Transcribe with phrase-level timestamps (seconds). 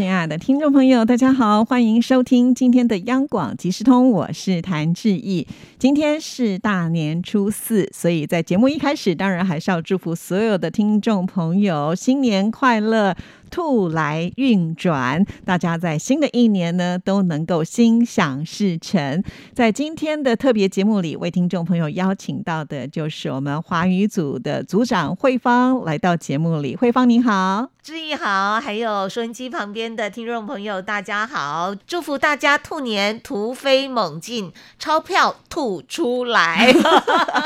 [0.00, 5.46] 亲爱的听众朋友，大家好，欢迎收听今天的央广即时通，我是谭志毅。
[5.78, 13.14] 今天是大年初四，所以在节目一开始，当然还是要祝福所有的听众朋友新年快乐。
[13.50, 19.22] 兔来运转，大家在新的一年呢都能够心想事成。
[19.52, 26.76] 在今天的特别节目里，为听众朋友邀请到的就是我们华语组的组长慧芳来到节目里。
[26.76, 36.72] 慧芳您好，志毅好，还有收音机旁边的听众朋友大家好，祝福大家兔年突飞猛进，钞票吐出来。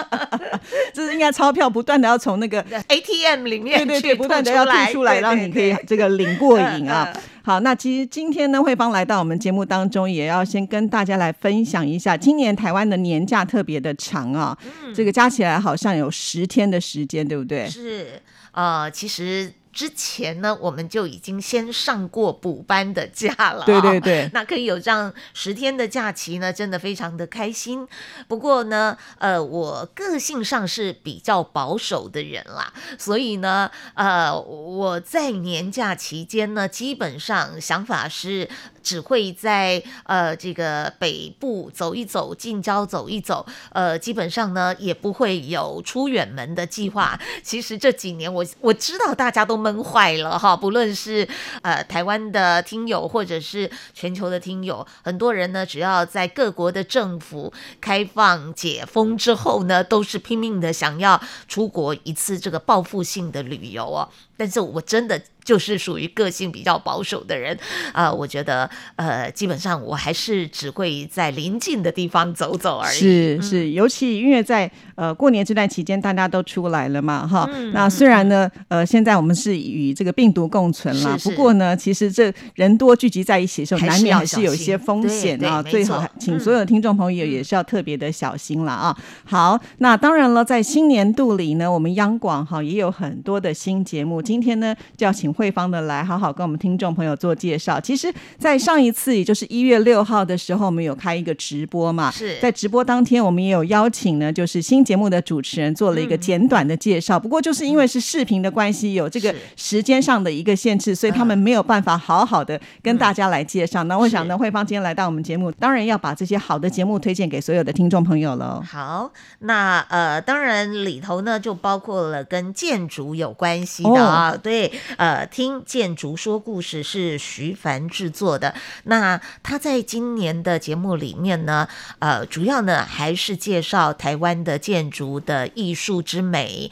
[0.92, 5.74] 这是应该钞票不断的要从那个 ATM 里面对对对，不断的要吐出来，让你可以。
[5.94, 7.08] 这个领过瘾啊！
[7.44, 14.56] 好，那其实今天呢，慧芳来到我们节目当中，也要先跟大家来分享一下，今年台湾的年假特别的长啊，
[14.94, 17.68] 这个加起来好像有十天的时间，对不对？
[17.68, 18.20] 是，
[18.52, 19.52] 呃，其实。
[19.74, 27.86] 之前呢，我们就已经先上过补班的假了，对对对， 那可以有这样十天的假期呢，真的非常的开心。
[28.28, 38.48] 不过呢，呃，我个性上是比较保守的人啦，所以呢，呃，我在年假期间呢，基本上想法是。
[38.84, 47.18] 只会在呃这个北部走一走，近郊走一走，呃，基本上呢也不会有出远门的计划。
[47.42, 51.26] 其实这几年我我知道大家都闷坏了哈，不论是
[51.62, 64.08] 呃台湾的听友或者是全球的听友，很多人呢只要在各国的政府开放解封之后呢，都是拼命的想要出国一次这个报复性的旅游哦。
[64.36, 65.20] 但是我真的。
[65.44, 67.56] 就是属于个性比较保守的人
[67.92, 72.96] 啊，我觉得呃，基本上我还是只会在临近的地方走走而已。
[72.96, 77.46] 是是，尤其因为在呃过年这段期间，大家都出来了嘛，哈。
[77.74, 85.62] 那虽然呢，呃，现在我们是与这个病毒共存了，不过呢，其实这人多聚集在一起的时候，难免还是有一些风险啊。
[85.62, 88.96] 最好请所有的听众朋友也是要特别的小心了啊。
[89.24, 95.33] 好，那当然了，在新年度里呢，我们央广哈也有很多的新节目，今天呢就要请。
[95.34, 97.80] 慧芳的来好好跟我们听众朋友做介绍。
[97.80, 102.10] 其实，在上一次，也就是一月六号的时候，我们有开一个直播嘛？
[102.10, 107.20] 是在直播当天，我们也有邀请呢，就是新节目的主持人做了一个简短的介绍。
[107.20, 113.84] 不过，就是因为是视频的关系，有这个时间上的一个限制，所以他们没有办法好好的跟大家来介绍。
[113.84, 118.62] 那我想呢，慧芳今天来到我们节目，当然要把这些好的节目推荐给所有的听众朋友喽。
[118.66, 125.23] 好，那呃，当然里头呢，就包括了跟建筑有关系的啊，对，呃。
[125.26, 128.54] 听建筑说故事是徐凡制作的，
[128.84, 131.68] 那他在今年的节目里面呢，
[131.98, 136.70] 呃，主要呢还是介绍台湾的建筑的艺术之美。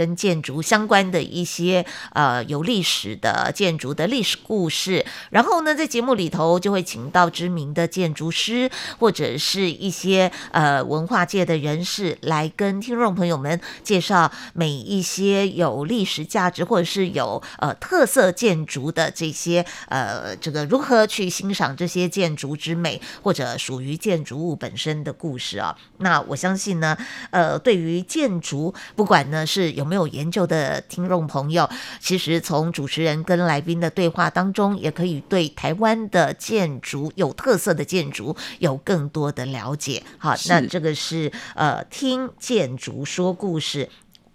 [0.00, 1.84] 跟建筑相关的一些
[2.14, 25.76] 呃有历史的建筑的历史故事，然后呢，在节目里头就会请到知名的建筑师或者是一些呃文化界的人士来跟听众朋友们介绍每一些有历史价值或者是有呃特色建筑的这些呃这个如何去欣赏这些建筑之美或者属于建筑物本身的故事啊。
[25.98, 26.96] 那我相信呢，
[27.28, 31.68] 呃，对于建筑，不管呢是有没有研究的听众朋友，
[31.98, 40.00] 其实从主持人跟来宾的对话当中，也可以对台湾的建筑有特色的建筑有更多的了解。
[40.16, 43.88] 好，那这个是呃听建筑说故事。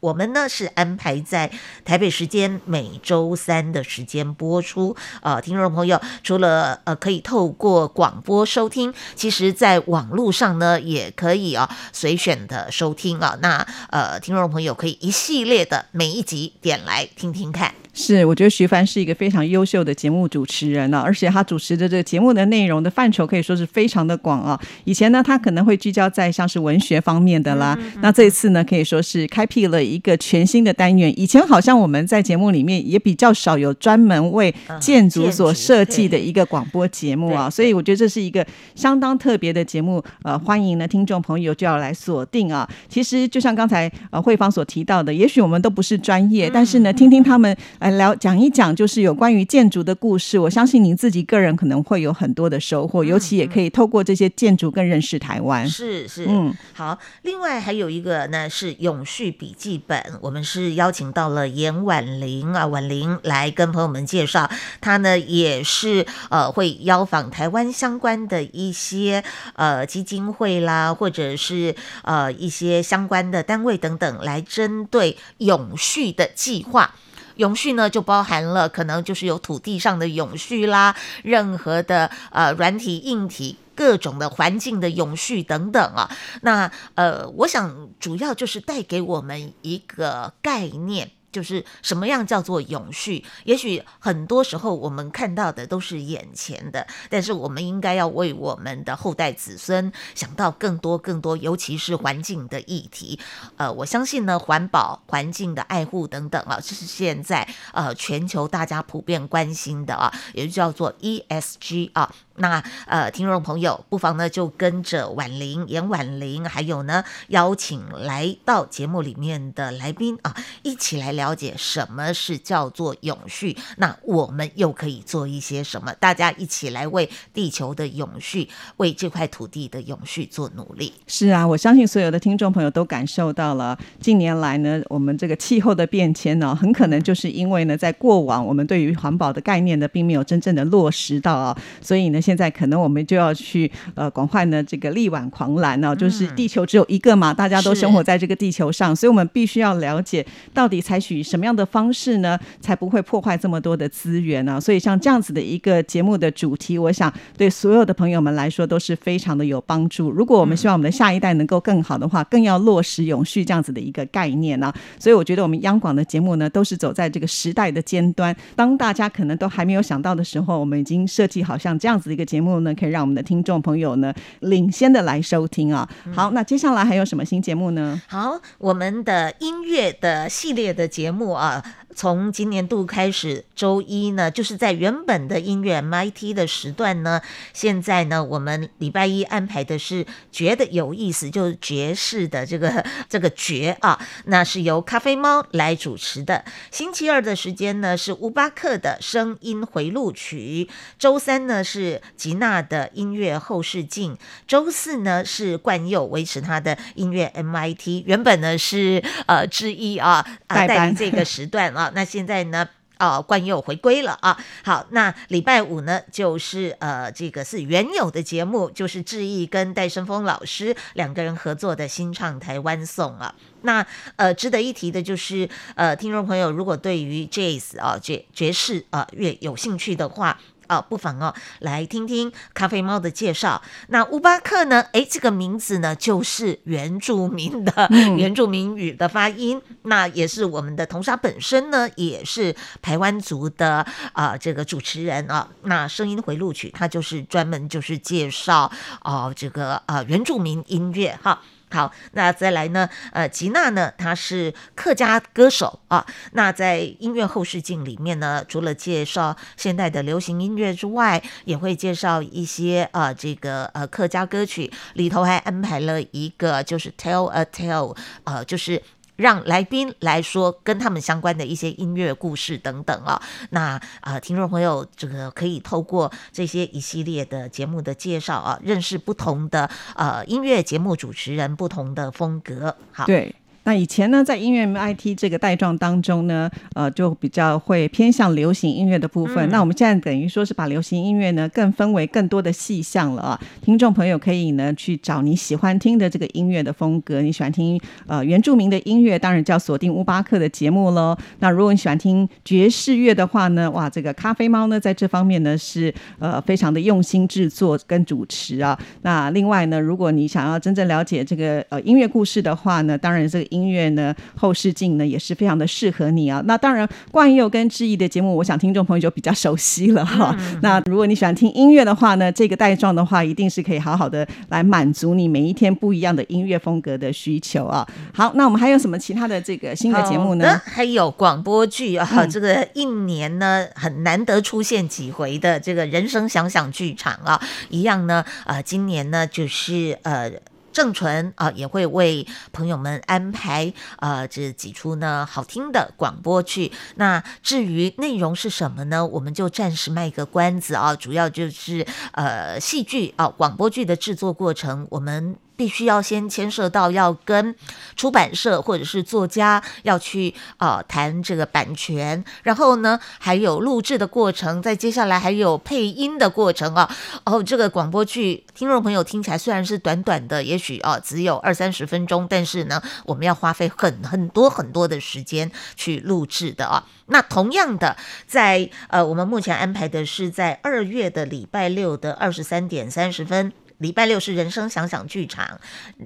[0.06, 1.52] 我们呢是安排在
[1.84, 4.96] 台北时间每周三的时间播出。
[5.24, 13.36] 呃，听众朋友除了呃可以透过广播收听，其实在网络上呢也可以啊随选的收听啊。
[13.42, 17.74] 那呃，听众朋友可以一系列的每一集点来听听看。
[17.97, 24.59] 是，我觉得徐帆是一个非常优秀的节目主持人呢，而且他主持的这个节目的内容的范畴可以说是非常的广啊。
[24.84, 31.18] 以前呢，他可能会聚焦在像是文学方面的啦，那这一次呢，可以说是开辟了一个全新的单元。
[31.18, 38.46] 以前好像我们在节目里面也比较少有专门为建筑所设计的一个广播节目啊，所以我觉得这是一个
[38.76, 40.03] 相当特别的节目。
[40.24, 42.70] 呃，欢迎呢听众朋友就要来锁定啊。
[42.90, 47.56] 其实就像刚才呃慧芳所提到的，也许我们都不是专业，但是呢，听听他们。
[47.85, 50.40] 来聊讲一讲，就是有关于建筑的故事。
[50.40, 55.70] 我相信您自己个人可能会有很多的收获，尤其也可以透过这些建筑更认识台湾。
[55.70, 56.97] 是是，嗯，好。
[57.22, 64.49] 另外还有一个呢是永续笔记本，我们是邀请到了严婉玲啊，婉玲来跟朋友们介绍，
[64.81, 69.23] 她呢也是呃会邀访台湾相关的一些
[69.53, 76.96] 呃基金会啦，或者是呃一些相关的单位等等，来针对永续的计划。
[77.35, 86.09] 永续呢，就包含了可能就是有土地上的永续啦，任何的呃软体、硬体、各种的环境的永续等等啊。
[86.41, 91.11] 那呃，我想主要就是带给我们一个概念。
[91.35, 93.22] 就是什么样叫做永续？
[93.43, 103.20] 也许很多时候我们看到的都是眼前的，但是我们应该要为我们的后代子孙想到更多更多，尤其是环境的议题。
[103.58, 112.09] 呃，我相信呢，环保、环境的爱护等等啊，这是现在呃全球大家普遍关心的啊，也就叫做 ESG 啊。
[112.37, 123.55] 那呃，听众朋友不妨呢就跟着婉玲、严婉玲，还有呢邀请来到节目里面的来宾啊，一起来了解什么是叫做永续。
[123.78, 125.93] 那我们又可以做一些什么？
[125.93, 130.91] 大家一起来为地球的永续、为这块土地的永续做努力。
[131.08, 142.22] 是啊，我相信所有的听众朋友都感受到了，近年来呢，我们这个气候的变迁呢，很可能就是因为呢，在过往我们对于环保的概念呢，并没有真正的落实到啊，所以呢。
[142.26, 154.60] 现在可能我们就要去呃广泛的这个力挽狂澜呢，就是地球只有一个嘛，大家都生活在这个地球上，所以我们必须要了解到底采取什么样的方式呢，才不会破坏这么多的资源呢？
[154.60, 160.10] 所以像这样子的一个节目的主题，我想对所有的朋友们来说都是非常的有帮助。
[160.10, 164.74] 如果我们希望我们的下一代能够更好的话，更要落实永续这样子的一个概念呢。
[164.98, 168.36] 所以我觉得我们央广的节目呢，都是走在这个时代的尖端。
[168.56, 172.15] 当大家可能都还没有想到的时候，我们已经设计好像这样子。
[172.16, 175.88] 一个节目呢，可以让我们的听众朋友呢领先的来收听啊。
[176.14, 178.02] 好，那接下来还有什么新节目呢？
[178.08, 181.64] 好，我们的音乐的系列的节目啊。
[181.96, 187.22] 从今年度开始，周一呢，就是在原本的音乐 MIT 的时段呢，
[187.53, 196.44] 现在呢，我们礼拜一安排的是觉得有意思，就是爵士的这个 这个爵啊，那是由咖啡猫来主持的。
[196.70, 200.70] 星期二的时间呢是乌巴克的声音回录曲，
[201.00, 211.84] 周三呢是吉娜的音乐后视镜，周四呢是冠佑维持他的音乐 MIT，原本呢是呃之一啊，代班这个时段啊。
[211.93, 212.67] 那现在呢？
[212.97, 214.37] 哦，冠佑回归了啊！
[214.64, 223.35] 好，那礼拜五呢，就是呃，这个是原有的节目，就是志毅跟戴胜峰老师两个人合作的新唱台湾颂啊。
[223.64, 223.85] 那
[224.16, 230.40] 呃，值得一提的就是，呃，听众朋友如果对于 jazz 啊爵爵士啊乐有兴趣的话。
[230.67, 233.62] 哦，不妨哦，来听听咖啡猫的介绍。
[233.90, 234.82] 那乌巴克呢？
[234.94, 239.62] 诶，这个名字呢，就是原住民的原住民语的发音。
[239.84, 245.47] 那也是我们的同沙本身呢，也是台湾族的啊，这个主持人啊。
[245.64, 248.72] 那声音回录曲，他就是专门就是介绍
[249.03, 251.41] 哦，这个啊原住民音乐哈。
[251.76, 252.90] 好，那再来呢？
[253.12, 256.06] 呃，吉娜呢，她是客家歌手啊。
[256.32, 264.72] 那在音乐后视镜里面呢，除了介绍现代的流行音乐之外，也会介绍一些呃这个呃客家歌曲。
[264.94, 268.82] 里头还安排了一个就是 tell a tale，呃，就是。
[269.15, 282.75] 让来宾来说跟他们相关的一些音乐故事等等啊，那啊，听众朋友这个可以透过这些一系列的节目的介绍啊，认识不同的呃音乐节目主持人不同的风格。
[282.91, 283.36] 好，对。
[283.65, 289.50] 那以前呢，在音乐 MIT 这个带状当中呢，呃，就比较会偏向流行音乐的部分。
[289.50, 293.41] 那我们现在等于说是把流行音乐呢，更分为更多的细项了啊。
[293.63, 297.24] 听众朋友可以呢去找你喜欢听的这个音乐的风格。
[297.24, 301.17] 你喜欢听呃原住民的音乐，当然就要锁定乌巴克的节目喽。
[301.39, 308.79] 那如果你喜欢听爵士乐的话呢，哇，这个咖啡猫呢在这方面呢是呃非常的用心制作跟主持啊。
[309.01, 313.54] 那另外呢，如果你想要真正了解这个呃音乐故事的话呢，当然这个。
[313.55, 316.43] 音乐呢，后视镜呢也是非常的适合你啊。
[316.45, 320.35] 那当然，冠佑跟志毅的节目，我想听众朋友就比较熟悉了哈。
[320.62, 327.88] 那如果你喜欢听音乐的话呢，这个带状的话，一定是可以好好的来满足你每一天不一样的音乐风格的需求啊。
[328.13, 330.62] 好，那我们还有什么其他的这个新的节目呢？
[330.65, 340.31] 还有广播剧啊，这个一年呢很难得出现几回的这个人生想想剧场啊，一样呢，呃，今年呢就是呃。
[340.75, 346.70] 郑纯啊，也会为朋友们安排呃这几出呢好听的广播剧。
[346.96, 349.05] 那至于内容是什么呢？
[349.05, 355.38] 我们就暂时卖个关子啊，主要就是呃戏剧啊广播剧的制作过程，我们。
[355.55, 357.55] 必须要先牵涉到要跟
[357.95, 366.89] 出版社或者是作家要去呃谈这个版权，然后呢还有录制的过程，在接下来还有配音的过程啊。
[367.24, 376.85] 哦，这个广播剧听众朋友听起来虽然是短短的，也许啊只有二三十分钟，但是呢我们要花费很很多很多的时间去录制的啊。
[377.07, 377.95] 那同样的，
[378.27, 383.53] 在呃我们目前安排的是在二月的礼拜六的二十三点三十分。
[383.77, 385.60] 礼拜六是人生想想剧场，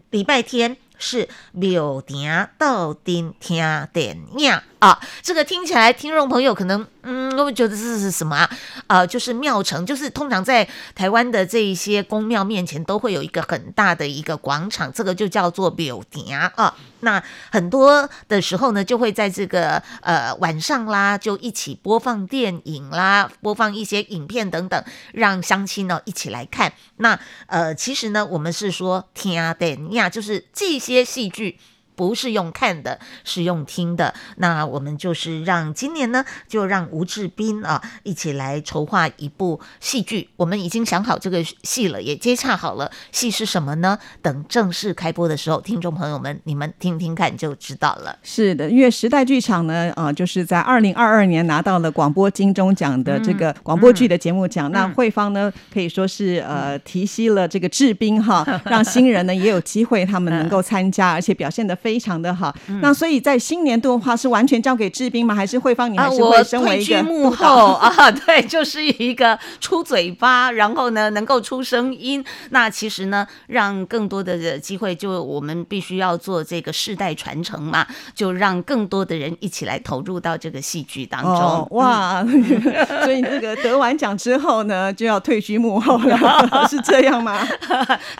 [0.09, 4.61] 礼拜天是柳田到丁听电影。
[4.79, 4.99] 啊。
[5.21, 6.85] 这个听起来，听众朋友可能。
[7.01, 8.49] 嗯，我觉得这是什么啊？
[8.87, 16.75] 呃，就是庙城，就是通常在台湾的这一些宫庙面前都会有一个很大的一个广场，这个就叫做庙田啊。
[16.99, 24.83] 那很多的时候呢，就会在这个呃晚上啦，就一起播放电影啦，播放一些影片等等，
[25.13, 26.73] 让乡亲呢一起来看。
[26.97, 27.17] 那
[27.47, 31.57] 呃，其实呢，我们是说听电影，就是这些戏剧。
[31.99, 34.13] 不是用看的，是用听的。
[34.37, 40.29] 那我们就是让今年呢，就让吴志斌啊一起来筹划一部戏剧。
[40.37, 42.89] 我们已经想好这个戏了，也接洽好了。
[43.11, 43.99] 戏是什么呢？
[44.21, 48.17] 等正式开播的时候，听众朋友们，你们听听看就知道了。
[48.23, 54.71] 是的，因为时代剧场呢，啊，就是在二零二二年拿到了广播金钟奖的这个广播剧的节目奖。
[54.71, 61.88] 那慧芳呢，可以说是呃提携了这个志斌哈， 让新人呢也有机会他们能够参加，而且表现的非。
[61.89, 65.33] 非常的好，那所以在新年度的话，是完全交给志斌吗？
[65.33, 65.91] 还是慧芳？
[65.91, 68.11] 你还是会身为一个幕后 啊？
[68.11, 72.23] 对，就是一个出嘴巴，然后呢，能够出声音。
[72.51, 81.67] 那其实呢，让更多的机会，就我们必须要做这个世代传承嘛，就让更多的人一起来投入到这个戏剧当中。
[81.71, 82.23] 哇，
[83.03, 86.19] 所以这个得完奖之后呢，就要退居幕后了，
[86.69, 87.39] 是这样吗？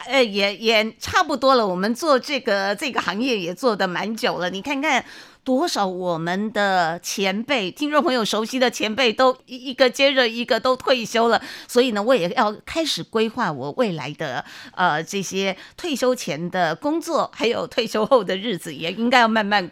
[0.08, 1.68] 呃，也也差不多了。
[1.68, 3.49] 我们做这个这个行业也。
[3.50, 5.04] 也做的蛮久了，你看看。
[5.50, 19.68] 多少我们的前辈、听众朋友熟悉的前辈都一一个接着一个都退休了，所以呢，我也要开始规划我未来的呃这些退休前的工作，还有退休后的日子，也应该要慢慢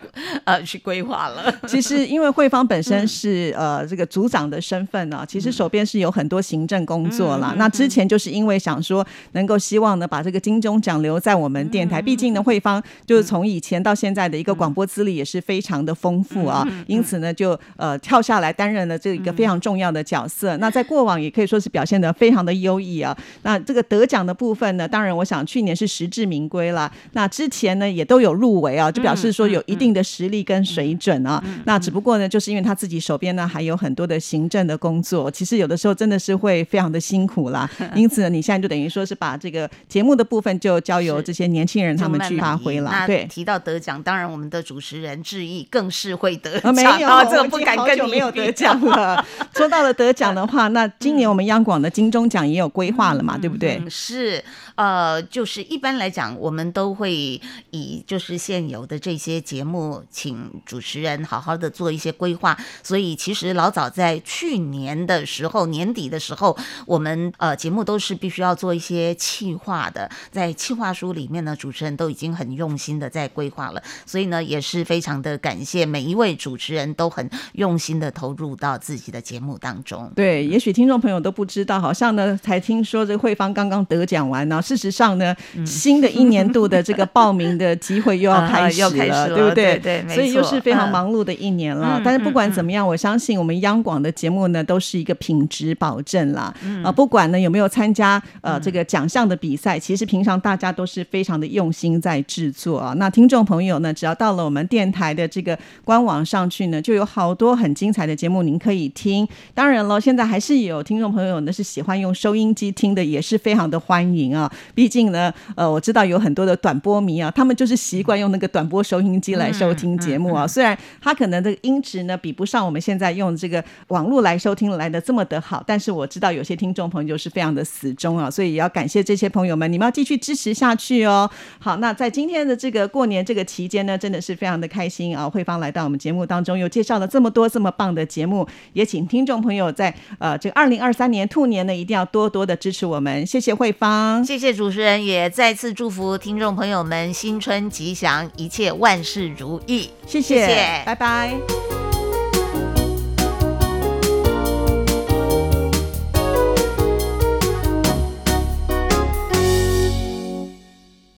[0.45, 1.55] 呃去规划了。
[1.69, 7.53] 其实，因为慧芳本身是呃这个组长的身份呢，其实手边是有很多行政工作啦。
[7.55, 15.66] 那之前就是因为想说能够希望呢把这个金钟奖留在我们电台，毕竟呢慧芳就是从以前到现在的一个广播资历也是非常。
[15.67, 20.55] 常的丰富啊，因此呢，就呃跳下来担任了这一个非常重要的角色。
[20.57, 23.15] 那在过往也可以说是表现的非常的优异啊。
[23.43, 26.91] 那这个得奖的部分呢，当然我想去年是实至名归了。
[27.11, 31.43] 那之前呢也都有入围啊，就表示说有一定的实力跟水准啊。
[31.65, 37.69] 那只不过呢，就是因为他自己手边呢还有很多的行政的工作，其实有的时候真的是会非常的辛苦啦。
[37.93, 42.93] 因此呢，你现在就等于说是把这个节目的部分就交由这些年轻人他们去发挥了。
[43.05, 45.65] 对，提到得奖，当然我们的主持人致意。
[45.69, 49.23] 更是会得奖，没有， 这个不敢跟你没有得奖了。
[49.55, 53.81] 说到了得奖的话，那今年我们央广的金钟奖也有规划了嘛，对不对？
[53.89, 54.43] 是，
[54.75, 57.39] 呃，就是一般来讲，我们都会
[57.69, 62.57] 以就是现有的这些节目，请主持人好好的做一些规划。
[62.83, 73.81] 所以其实老早在去年的时候，年底的时候，我们呃节目都是必须要做一些企划的，在企划书里面呢，主持人都已经很用心的在规划了。
[74.05, 75.36] 所以呢，也是非常的。
[75.37, 80.11] 感谢每一位主持人都很用心的投入到自己的节目当中。
[80.15, 84.61] 对，也许听众朋友都不知道，好像呢 才听说这个慧芳刚刚得奖完呢。
[84.61, 89.77] 事实上呢，新的一年度的这个报名的机会又要 开始了，对不对？
[89.79, 92.01] 对，所以又是非常忙碌的一年了。
[92.03, 96.53] 但是不管怎么样，我相信我们央广的节目呢都是一个品质保证啦。
[96.83, 102.93] 啊，不管呢有没有参加呃这个奖项的比赛，其实平常大家都是非常的用心在制作啊。
[102.97, 105.26] 那听众朋友呢，只要到了我们电台的。
[105.27, 109.27] 这个官网上去呢，就有好多很精彩的节目，您可以听。
[109.53, 114.51] 当然了，现在还是有听众朋友呢是喜欢用收音机听的，也是非常的欢迎啊。
[114.73, 120.47] 毕竟呢，呃，我知道有很多的短波迷啊，他们就是习惯用那个短波收音机来收听节目啊。
[120.47, 131.29] 虽然他可能这个音质呢比不上我们现在用这个网络来收听来的这么的好，但是我知道有些听众朋友是非常的死忠啊，所以也要感谢这些朋友们，你们要继续支持下去哦。
[131.59, 135.16] 好，那在今天的这个过年这个期间呢，真的是非常的开心。
[135.17, 143.25] 啊，慧芳来到我们节目当中，又介绍了这么多这么棒的节目，也请听众朋友在呃这个二零二三年兔年呢，一定要多多的支持我们。
[143.25, 149.89] 谢谢慧芳，谢谢主持人，也再次祝福听众朋友们新春吉祥，一切万事如意。
[150.05, 151.86] 谢谢，拜拜。